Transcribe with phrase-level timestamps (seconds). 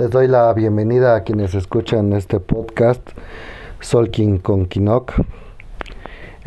[0.00, 3.06] Les doy la bienvenida a quienes escuchan este podcast
[3.80, 5.12] Solkin con Kinok.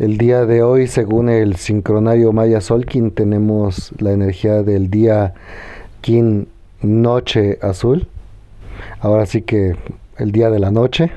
[0.00, 5.34] El día de hoy, según el sincronario Maya Solkin, tenemos la energía del día
[6.00, 6.48] Kin
[6.82, 8.08] Noche Azul.
[8.98, 9.76] Ahora sí que
[10.18, 11.12] el día de la noche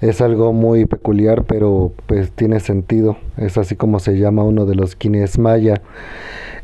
[0.00, 3.16] es algo muy peculiar, pero pues tiene sentido.
[3.36, 5.82] Es así como se llama uno de los Kines Maya.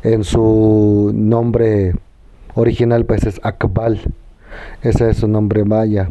[0.03, 1.93] En su nombre
[2.55, 3.99] original pues es Akbal.
[4.81, 6.09] Ese es su nombre maya.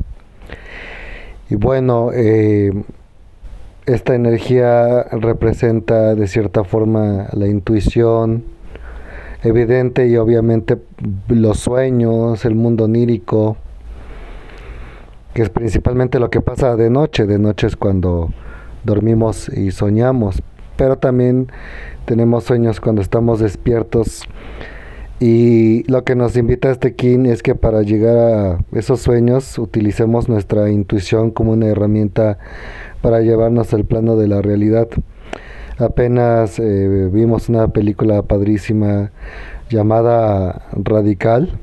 [1.49, 2.73] Y bueno, eh,
[3.87, 8.45] esta energía representa de cierta forma la intuición
[9.45, 10.77] evidente y obviamente
[11.29, 13.57] los sueños, el mundo onírico,
[15.35, 17.27] que es principalmente lo que pasa de noche.
[17.27, 18.33] De noche es cuando
[18.85, 20.43] dormimos y soñamos,
[20.77, 21.49] pero también
[22.07, 24.23] tenemos sueños cuando estamos despiertos.
[25.19, 30.29] Y lo que nos invita este kin es que para llegar a esos sueños utilicemos
[30.29, 32.39] nuestra intuición como una herramienta
[33.01, 34.89] para llevarnos al plano de la realidad.
[35.79, 39.11] Apenas eh, vimos una película padrísima
[39.71, 41.59] llamada Radical,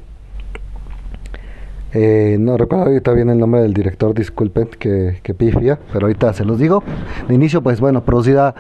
[1.96, 6.34] eh, no recuerdo ahorita bien el nombre del director, disculpen que, que pifia, pero ahorita
[6.34, 6.84] se los digo.
[7.28, 8.56] De inicio, pues bueno, producida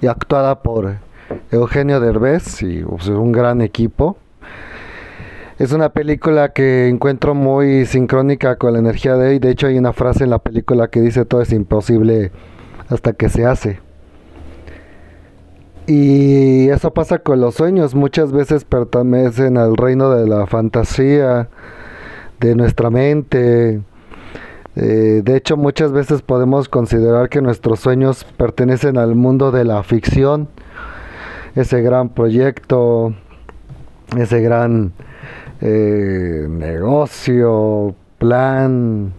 [0.00, 0.96] y actuada por
[1.50, 4.16] Eugenio Derbez y pues, un gran equipo.
[5.62, 9.38] Es una película que encuentro muy sincrónica con la energía de él.
[9.38, 12.32] De hecho, hay una frase en la película que dice todo es imposible
[12.88, 13.78] hasta que se hace.
[15.86, 17.94] Y eso pasa con los sueños.
[17.94, 21.48] Muchas veces pertenecen al reino de la fantasía
[22.40, 23.82] de nuestra mente.
[24.74, 29.84] Eh, de hecho, muchas veces podemos considerar que nuestros sueños pertenecen al mundo de la
[29.84, 30.48] ficción,
[31.54, 33.14] ese gran proyecto,
[34.16, 34.92] ese gran
[35.62, 39.12] eh, negocio, plan,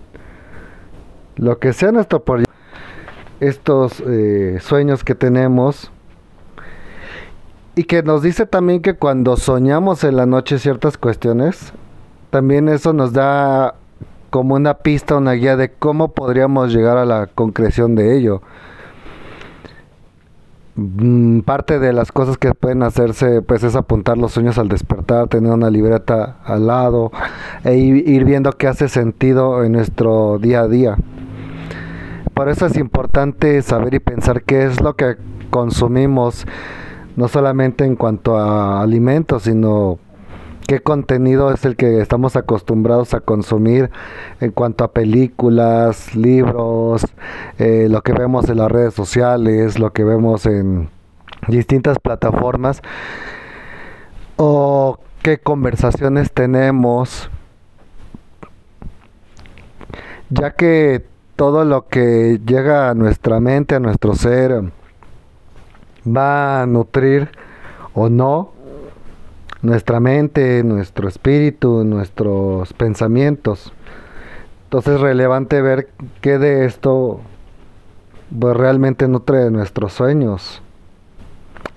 [1.37, 2.53] lo que sea nuestro proyecto,
[3.39, 5.89] estos eh, sueños que tenemos.
[7.75, 11.73] Y que nos dice también que cuando soñamos en la noche ciertas cuestiones,
[12.29, 13.75] también eso nos da
[14.29, 18.41] como una pista, una guía de cómo podríamos llegar a la concreción de ello.
[20.75, 25.27] Mm, parte de las cosas que pueden hacerse pues es apuntar los sueños al despertar,
[25.27, 27.11] tener una libreta al lado
[27.63, 30.97] e ir viendo qué hace sentido en nuestro día a día.
[32.33, 35.17] Por eso es importante saber y pensar qué es lo que
[35.51, 36.47] consumimos,
[37.15, 39.99] no solamente en cuanto a alimentos, sino
[40.67, 43.89] qué contenido es el que estamos acostumbrados a consumir
[44.39, 47.05] en cuanto a películas, libros,
[47.59, 50.89] eh, lo que vemos en las redes sociales, lo que vemos en
[51.47, 52.81] distintas plataformas,
[54.37, 57.29] o qué conversaciones tenemos,
[60.29, 64.71] ya que todo lo que llega a nuestra mente, a nuestro ser,
[66.05, 67.29] va a nutrir
[67.93, 68.52] o no
[69.63, 73.73] nuestra mente, nuestro espíritu, nuestros pensamientos.
[74.65, 75.89] Entonces es relevante ver
[76.21, 77.21] qué de esto
[78.37, 80.61] pues, realmente nutre nuestros sueños.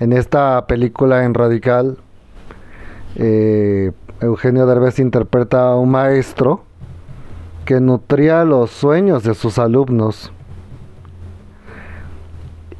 [0.00, 1.98] En esta película en Radical,
[3.14, 6.64] eh, Eugenio Derbez interpreta a un maestro
[7.64, 10.32] que nutría los sueños de sus alumnos.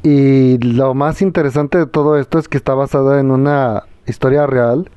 [0.03, 4.89] Y lo más interesante de todo esto es que está basada en una historia real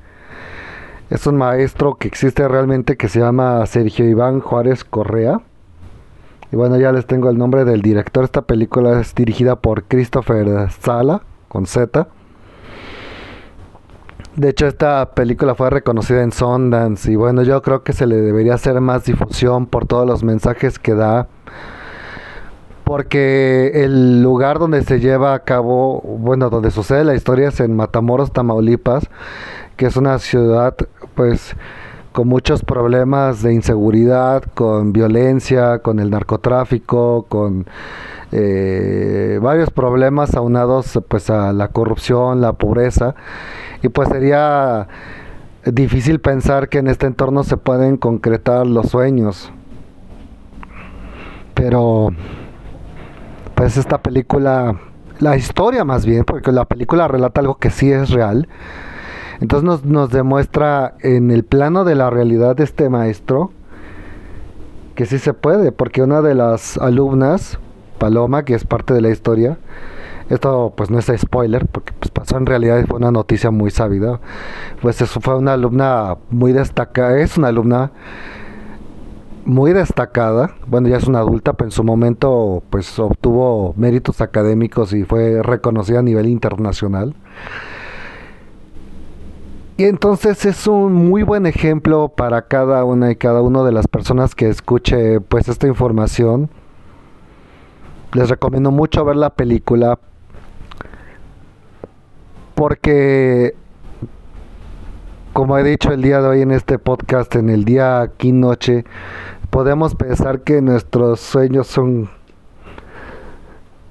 [1.10, 5.40] es un maestro que existe realmente que se llama Sergio Iván Juárez Correa.
[6.52, 8.22] Y bueno, ya les tengo el nombre del director.
[8.22, 12.06] Esta película es dirigida por Christopher Sala, con Z.
[14.36, 18.16] De hecho, esta película fue reconocida en Sundance y bueno, yo creo que se le
[18.16, 21.26] debería hacer más difusión por todos los mensajes que da.
[22.84, 27.74] Porque el lugar donde se lleva a cabo, bueno, donde sucede la historia es en
[27.74, 29.08] Matamoros, Tamaulipas,
[29.80, 30.76] que es una ciudad
[31.14, 31.56] pues
[32.12, 37.66] con muchos problemas de inseguridad, con violencia, con el narcotráfico, con
[38.30, 43.14] eh, varios problemas aunados pues a la corrupción, la pobreza
[43.82, 44.86] y pues sería
[45.64, 49.50] difícil pensar que en este entorno se pueden concretar los sueños.
[51.54, 52.10] Pero
[53.54, 54.78] pues esta película,
[55.20, 58.46] la historia más bien, porque la película relata algo que sí es real,
[59.40, 63.52] entonces nos, nos demuestra en el plano de la realidad de este maestro
[64.94, 67.58] que sí se puede, porque una de las alumnas,
[67.98, 69.58] Paloma, que es parte de la historia,
[70.28, 74.20] esto pues no es spoiler, porque pues, pasó en realidad fue una noticia muy sabida,
[74.82, 77.92] pues eso fue una alumna muy destacada, es una alumna
[79.44, 84.92] muy destacada, bueno ya es una adulta, pero en su momento pues obtuvo méritos académicos
[84.92, 87.14] y fue reconocida a nivel internacional.
[89.80, 93.88] Y entonces es un muy buen ejemplo para cada una y cada uno de las
[93.88, 96.50] personas que escuche pues esta información.
[98.12, 99.98] Les recomiendo mucho ver la película
[102.54, 103.54] porque
[105.32, 108.84] como he dicho el día de hoy en este podcast, en el día aquí noche,
[109.48, 112.10] podemos pensar que nuestros sueños son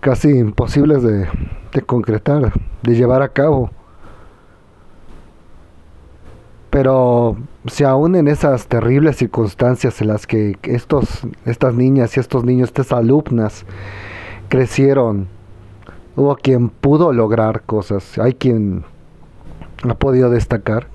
[0.02, 1.28] casi imposibles de,
[1.74, 2.54] de concretar,
[2.84, 3.72] de llevar a cabo.
[6.80, 7.36] Pero
[7.66, 12.70] si aún en esas terribles circunstancias en las que estos, estas niñas y estos niños,
[12.70, 13.66] estas alumnas,
[14.48, 15.28] crecieron,
[16.16, 18.86] hubo quien pudo lograr cosas, hay quien
[19.90, 20.88] ha podido destacar,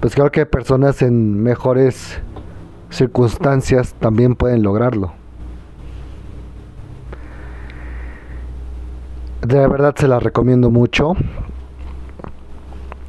[0.00, 2.20] pues creo que personas en mejores
[2.90, 5.14] circunstancias también pueden lograrlo.
[9.40, 11.14] De verdad se la recomiendo mucho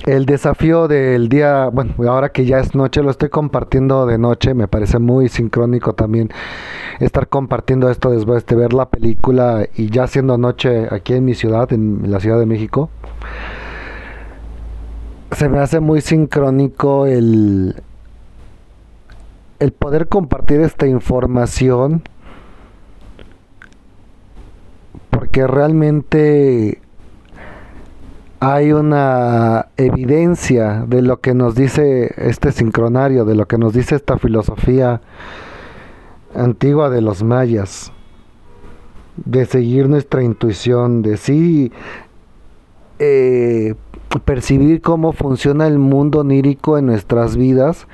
[0.07, 4.53] el desafío del día, bueno, ahora que ya es noche, lo estoy compartiendo de noche,
[4.53, 6.29] me parece muy sincrónico también
[7.01, 11.35] estar compartiendo esto después de ver la película y ya siendo noche aquí en mi
[11.35, 12.89] ciudad, en la Ciudad de México.
[15.33, 17.75] Se me hace muy sincrónico el,
[19.59, 22.01] el poder compartir esta información
[25.09, 26.79] porque realmente
[28.39, 33.95] hay una evidencia de lo que nos dice este sincronario, de lo que nos dice
[33.95, 35.01] esta filosofía
[36.35, 37.91] antigua de los mayas,
[39.17, 41.71] de seguir nuestra intuición, de sí
[42.99, 43.73] eh,
[44.23, 47.87] percibir cómo funciona el mundo onírico en nuestras vidas,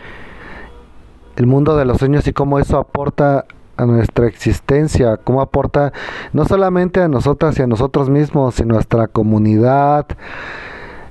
[1.38, 3.46] el mundo de los sueños y cómo eso aporta
[3.84, 5.94] a nuestra existencia, cómo aporta
[6.32, 10.08] no solamente a nosotras y a nosotros mismos, sino a nuestra comunidad,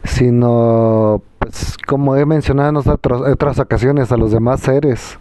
[0.05, 5.19] sino, pues, como he mencionado en otras ocasiones, a los demás seres.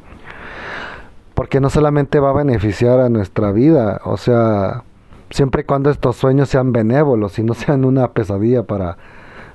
[1.33, 4.83] Porque no solamente va a beneficiar a nuestra vida, o sea,
[5.31, 8.97] siempre y cuando estos sueños sean benévolos y no sean una pesadilla para,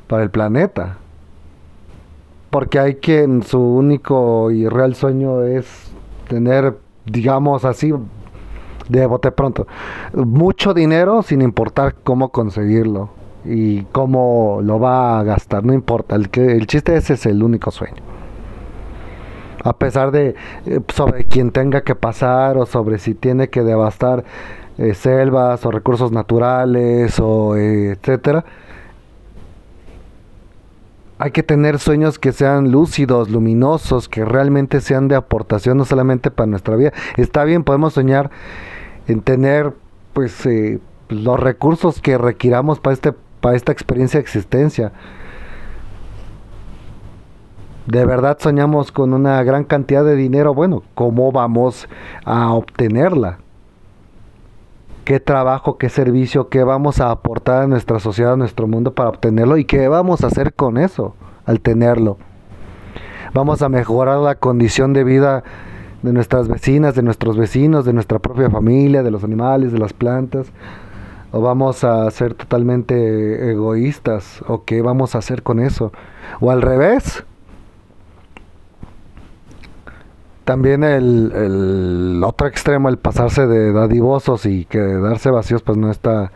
[0.08, 0.98] para el planeta.
[2.50, 5.66] Porque hay quien su único y real sueño es
[6.28, 6.76] tener
[7.06, 7.92] digamos así,
[8.88, 9.66] de bote pronto,
[10.12, 13.10] mucho dinero sin importar cómo conseguirlo
[13.44, 17.42] y cómo lo va a gastar, no importa, el, que, el chiste ese es el
[17.42, 18.02] único sueño.
[19.62, 20.36] A pesar de
[20.66, 24.24] eh, sobre quién tenga que pasar o sobre si tiene que devastar
[24.78, 28.44] eh, selvas o recursos naturales o eh, etcétera,
[31.18, 36.30] hay que tener sueños que sean lúcidos, luminosos, que realmente sean de aportación, no solamente
[36.30, 36.92] para nuestra vida.
[37.16, 38.30] Está bien, podemos soñar
[39.08, 39.72] en tener
[40.12, 44.92] pues eh, los recursos que requiramos para, este, para esta experiencia de existencia.
[47.86, 51.88] De verdad soñamos con una gran cantidad de dinero, bueno, ¿cómo vamos
[52.24, 53.38] a obtenerla?
[55.06, 59.08] Qué trabajo, qué servicio, qué vamos a aportar a nuestra sociedad, a nuestro mundo para
[59.08, 61.14] obtenerlo y qué vamos a hacer con eso
[61.44, 62.18] al tenerlo.
[63.32, 65.44] Vamos a mejorar la condición de vida
[66.02, 69.92] de nuestras vecinas, de nuestros vecinos, de nuestra propia familia, de los animales, de las
[69.92, 70.48] plantas.
[71.30, 74.42] O vamos a ser totalmente egoístas.
[74.48, 75.92] ¿O qué vamos a hacer con eso?
[76.40, 77.24] O al revés
[80.46, 86.30] también el, otro extremo, el pasarse de dadivosos y quedarse vacíos, pues no está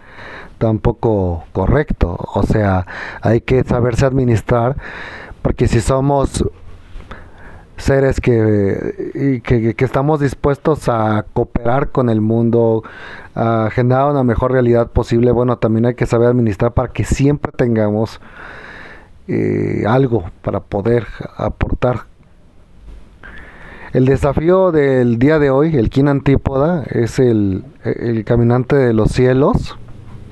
[0.59, 2.19] tampoco correcto.
[2.35, 2.87] O sea,
[3.23, 4.77] hay que saberse administrar,
[5.43, 6.45] porque si somos
[7.77, 12.83] seres que, que, estamos dispuestos a cooperar con el mundo,
[13.37, 17.53] a generar una mejor realidad posible, bueno, también hay que saber administrar para que siempre
[17.57, 18.21] tengamos
[19.29, 22.10] eh, algo para poder aportar
[23.93, 27.65] el desafío del día de hoy, el Kin Antípoda, es el,
[28.25, 29.77] caminante de los cielos,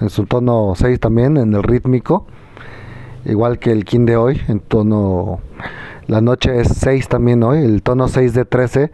[0.00, 2.26] en su tono 6 también, en el rítmico,
[3.24, 5.40] igual que el Kin de hoy, en tono...
[6.06, 8.90] La noche es 6 también hoy, el tono 6 de 13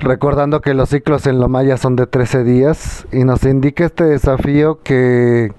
[0.00, 4.04] recordando que los ciclos en lo maya son de 13 días y nos indica este
[4.04, 5.52] desafío que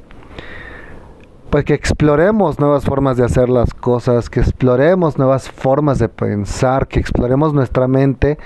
[1.56, 6.90] pues que exploremos nuevas formas de hacer las cosas, que exploremos nuevas formas de pensar,
[6.90, 8.38] que exploremos nuestra mente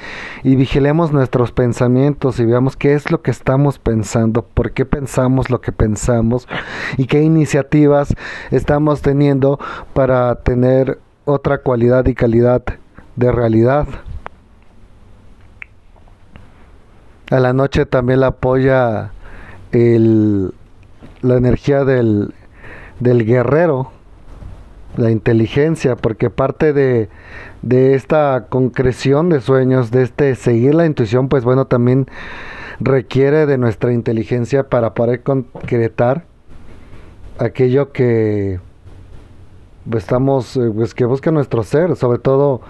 [0.44, 5.50] y vigilemos nuestros pensamientos y veamos qué es lo que estamos pensando, por qué pensamos
[5.50, 6.48] lo que pensamos
[6.98, 8.14] y qué iniciativas
[8.52, 9.60] estamos teniendo
[9.96, 12.62] para tener otra cualidad y calidad
[13.16, 13.88] de realidad.
[17.32, 19.14] A la noche también la apoya
[19.72, 20.54] el,
[21.24, 22.36] la energía del,
[23.00, 23.92] del guerrero,
[24.98, 27.10] la inteligencia, porque parte de,
[27.62, 32.08] de esta concreción de sueños, de este seguir la intuición, pues bueno, también
[32.80, 36.26] requiere de nuestra inteligencia para poder concretar
[37.38, 38.60] aquello que
[39.90, 42.62] pues, estamos eh, pues que busca nuestro ser, sobre todo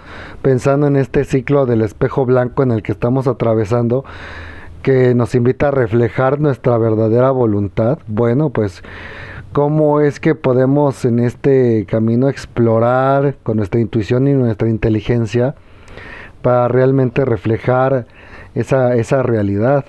[0.42, 4.04] pensando en este ciclo del espejo blanco en el que estamos atravesando
[4.82, 7.98] que nos invita a reflejar nuestra verdadera voluntad.
[8.06, 8.82] Bueno, pues
[9.52, 15.54] cómo es que podemos en este camino explorar con nuestra intuición y nuestra inteligencia
[16.42, 18.06] para realmente reflejar
[18.54, 19.84] esa, esa realidad.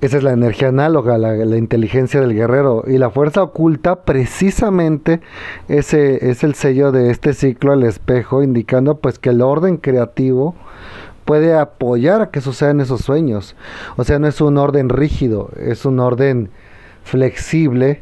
[0.00, 2.84] Esa es la energía análoga, la, la, inteligencia del guerrero.
[2.86, 5.20] Y la fuerza oculta precisamente
[5.66, 10.54] ese es el sello de este ciclo al espejo, indicando pues que el orden creativo
[11.24, 13.56] puede apoyar a que sucedan esos sueños.
[13.96, 16.50] O sea, no es un orden rígido, es un orden
[17.08, 18.00] flexible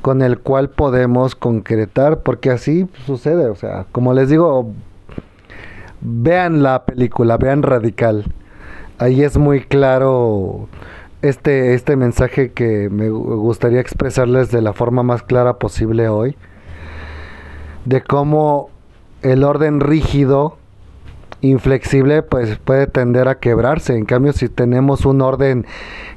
[0.00, 3.48] con el cual podemos concretar, porque así sucede.
[3.48, 4.72] O sea, como les digo,
[6.00, 8.24] vean la película, vean Radical.
[8.98, 10.68] Ahí es muy claro
[11.22, 16.36] este, este mensaje que me gustaría expresarles de la forma más clara posible hoy,
[17.84, 18.70] de cómo
[19.22, 20.58] el orden rígido
[21.40, 23.96] inflexible pues puede tender a quebrarse.
[23.96, 25.66] En cambio, si tenemos un orden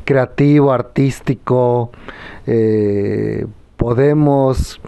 [0.06, 1.92] creativo, artístico,
[2.48, 3.46] eh,
[3.78, 4.82] podemos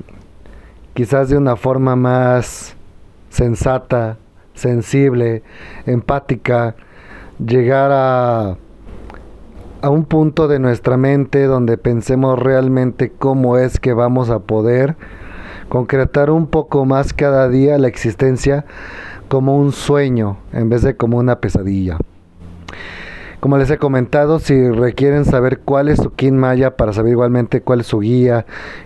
[0.93, 2.75] quizás de una forma más
[3.29, 4.17] sensata,
[4.53, 5.43] sensible,
[5.85, 6.75] empática,
[7.43, 8.57] llegar a,
[9.81, 14.95] a un punto de nuestra mente donde pensemos realmente cómo es que vamos a poder
[15.69, 18.65] concretar un poco más cada día la existencia
[19.33, 21.97] como un sueño en vez de como una pesadilla.
[23.39, 27.59] Como les he comentado, si requieren saber cuál es su Kin Maya para saber igualmente
[27.61, 28.45] cuál es su guía,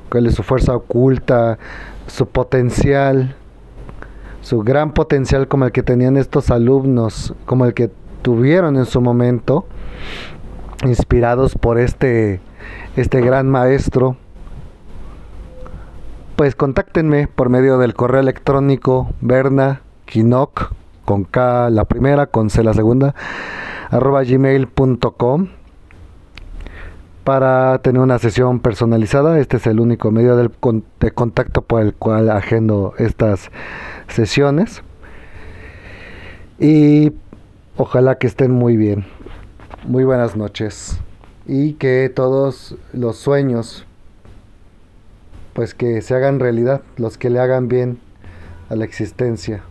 [0.10, 1.60] cuál es su fuerza oculta,
[2.08, 3.36] su potencial,
[4.39, 9.01] su gran potencial como el que tenían estos alumnos, como el que tuvieron en su
[9.01, 9.66] momento,
[10.86, 12.39] inspirados por este,
[12.96, 14.16] este gran maestro,
[16.38, 20.72] pues contáctenme por medio del correo electrónico Berna Kinok,
[21.06, 23.14] con K la primera, con C la segunda,
[23.92, 25.50] arroba gmail.com
[27.24, 29.38] para tener una sesión personalizada.
[29.38, 33.52] Este es el único medio de contacto por el cual agendo estas
[34.08, 34.82] sesiones.
[36.58, 37.12] Y
[37.76, 39.06] ojalá que estén muy bien.
[39.86, 41.00] Muy buenas noches.
[41.46, 43.86] Y que todos los sueños,
[45.54, 48.00] pues que se hagan realidad, los que le hagan bien
[48.70, 49.64] a la existencia.